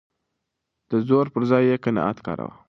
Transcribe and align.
د 0.89 0.91
زور 1.07 1.25
پر 1.33 1.43
ځای 1.49 1.63
يې 1.69 1.81
قناعت 1.85 2.17
کاراوه. 2.25 2.55